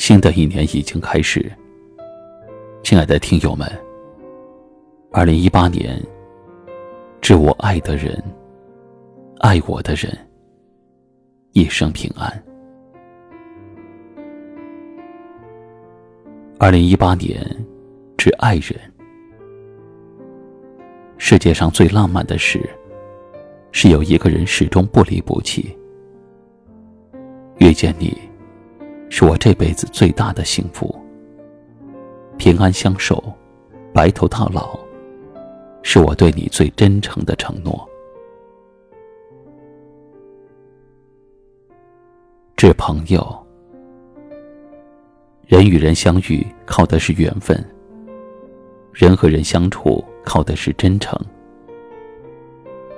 [0.00, 1.44] 新的一年已经开始，
[2.82, 3.70] 亲爱的听友们，
[5.12, 6.02] 二零一八年，
[7.20, 8.18] 致我爱的人、
[9.40, 10.10] 爱我的人
[11.52, 12.42] 一生平安。
[16.58, 17.38] 二零一八年，
[18.16, 18.74] 致爱人，
[21.18, 22.58] 世界上最浪漫的事，
[23.70, 25.76] 是有一个人始终不离不弃。
[27.58, 28.29] 遇见你。
[29.20, 30.98] 是我这辈子最大的幸福。
[32.38, 33.22] 平安相守，
[33.92, 34.80] 白头到老，
[35.82, 37.86] 是我对你最真诚的承诺。
[42.56, 43.46] 致朋友，
[45.46, 47.62] 人与人相遇靠的是缘分，
[48.90, 51.14] 人和人相处靠的是真诚。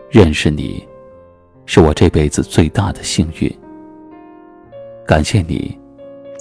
[0.08, 0.86] 认识你，
[1.66, 3.52] 是我这辈子最大的幸运。
[5.04, 5.81] 感谢你。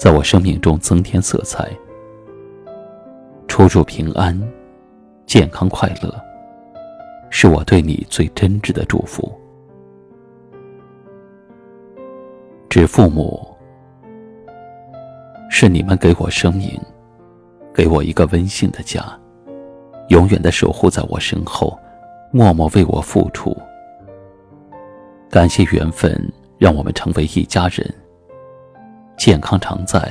[0.01, 1.69] 在我生命中增添色彩，
[3.47, 4.35] 出入平安、
[5.27, 6.11] 健康、快乐，
[7.29, 9.31] 是我对你最真挚的祝福。
[12.67, 13.47] 致父母，
[15.51, 16.81] 是你们给我生命，
[17.71, 19.05] 给我一个温馨的家，
[20.07, 21.77] 永远的守护在我身后，
[22.31, 23.55] 默默为我付出。
[25.29, 26.11] 感谢缘分，
[26.57, 27.87] 让我们成为一家人。
[29.23, 30.01] 健康常在，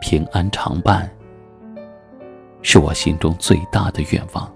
[0.00, 1.08] 平安常伴，
[2.62, 4.52] 是我心中最大的愿望。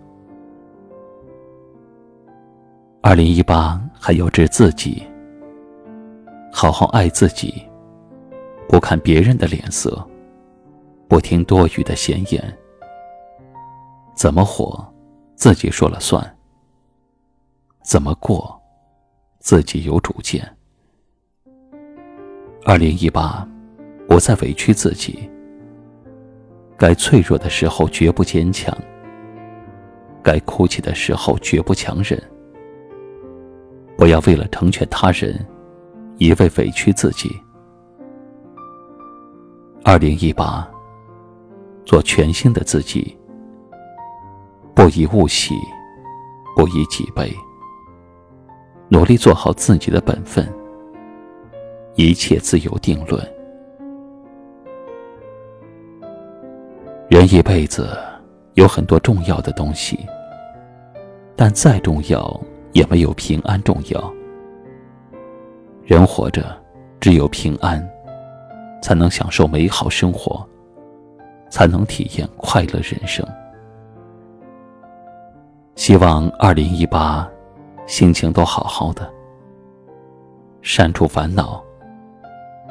[3.02, 5.06] 二零一八还要治自己，
[6.52, 7.64] 好好爱自己，
[8.68, 10.04] 不看别人的脸色，
[11.06, 12.58] 不听多余的闲言，
[14.12, 14.84] 怎么活，
[15.36, 16.20] 自己说了算；
[17.84, 18.60] 怎么过，
[19.38, 20.44] 自己有主见。
[22.64, 23.48] 二零一八。
[24.12, 25.26] 不再委屈自己，
[26.76, 28.76] 该脆弱的时候绝不坚强，
[30.22, 32.22] 该哭泣的时候绝不强忍。
[33.96, 35.42] 不要为了成全他人，
[36.18, 37.30] 一味委屈自己。
[39.82, 40.70] 二零一八，
[41.86, 43.16] 做全新的自己，
[44.74, 45.54] 不以物喜，
[46.54, 47.34] 不以己悲，
[48.90, 50.46] 努力做好自己的本分，
[51.94, 53.26] 一切自有定论。
[57.12, 57.94] 人一辈子
[58.54, 60.00] 有很多重要的东西，
[61.36, 62.40] 但再重要
[62.72, 64.14] 也没有平安重要。
[65.84, 66.42] 人活着，
[67.00, 67.86] 只有平安，
[68.80, 70.42] 才能享受美好生活，
[71.50, 73.22] 才能体验快乐人生。
[75.74, 77.28] 希望二零一八，
[77.84, 79.06] 心情都好好的，
[80.62, 81.62] 删除烦恼，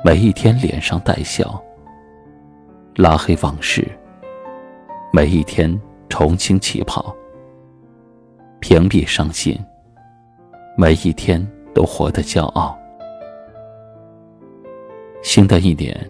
[0.04, 1.62] 每一天脸上带笑，
[2.96, 3.88] 拉黑往事。
[5.14, 7.14] 每一天重新起跑，
[8.62, 9.60] 屏蔽伤心。
[10.78, 12.78] 每一天都活得骄傲。
[15.22, 16.10] 新的一年，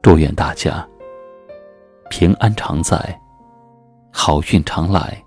[0.00, 0.86] 祝愿大家
[2.08, 3.20] 平安常在，
[4.12, 5.20] 好运常来，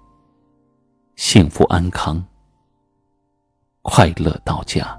[1.17, 2.25] 幸福安康，
[3.81, 4.98] 快乐到家。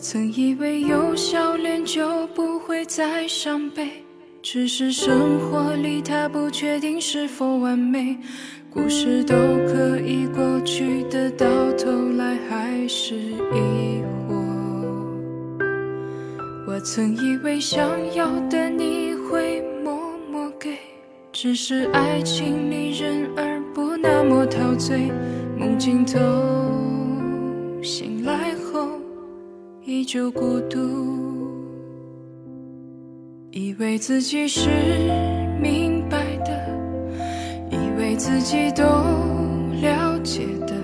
[0.00, 3.86] 曾以为有笑脸就不会再伤悲，
[4.40, 8.16] 只是生活里它不确定是否完美，
[8.70, 9.36] 故事都
[9.66, 14.42] 可以过去的，到头来还是疑惑。
[16.66, 20.78] 我曾以为想要的你会默默给，
[21.30, 25.12] 只是爱情里人儿不那么陶醉，
[25.58, 26.18] 梦尽头
[30.12, 30.76] 就孤独，
[33.52, 34.68] 以为自己是
[35.62, 36.50] 明白的，
[37.70, 38.82] 以为自己都
[39.80, 40.74] 了解的，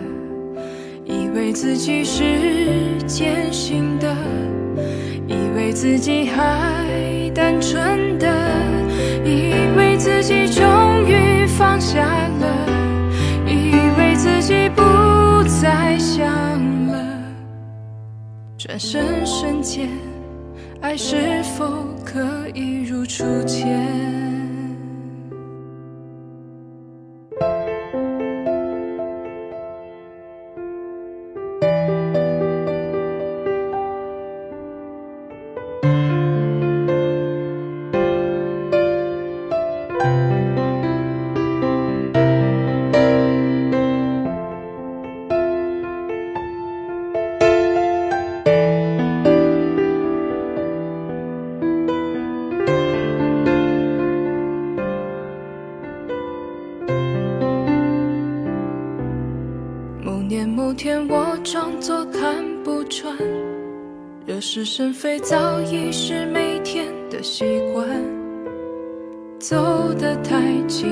[1.05, 2.23] 以为自己是
[3.05, 4.15] 坚信的，
[5.27, 8.29] 以为自己还单纯的，
[9.25, 12.07] 以为自己终于放下
[12.39, 12.69] 了，
[13.45, 14.83] 以为自己不
[15.49, 16.66] 再想。
[18.67, 19.89] 转身瞬间，
[20.81, 23.96] 爱是否可以如初见？
[60.77, 63.17] 天我装作看不穿，
[64.27, 67.89] 惹是生非早已是每天的习惯。
[69.39, 69.57] 走
[69.99, 70.39] 得太
[70.69, 70.87] 近，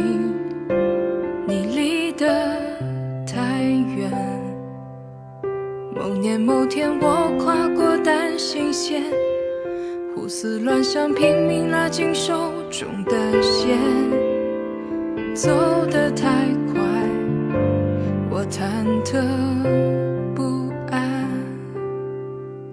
[1.47, 2.27] 你离得
[3.27, 4.11] 太远。
[5.95, 9.03] 某年某天我跨过单行线，
[10.15, 13.79] 胡思乱想拼命拉紧手中的线，
[15.35, 15.51] 走
[15.91, 16.64] 得太。
[18.51, 18.61] 忐
[19.05, 19.21] 忑
[20.35, 21.27] 不安，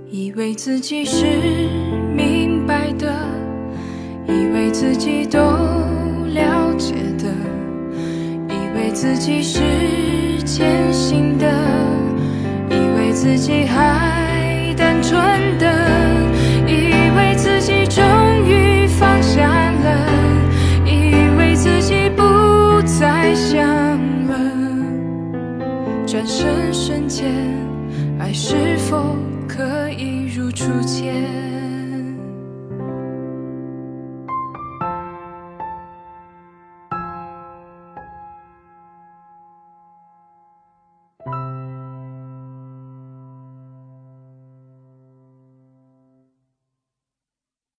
[0.09, 1.25] 以为自己是
[2.13, 3.11] 明白的，
[4.27, 7.29] 以为自己都了解的，
[8.49, 9.61] 以为自己是
[10.43, 11.47] 坚信的，
[12.69, 15.70] 以为自己还单纯的。